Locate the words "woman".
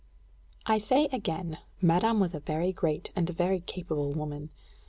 4.13-4.49